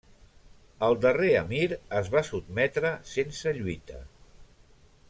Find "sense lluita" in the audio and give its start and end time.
3.13-4.03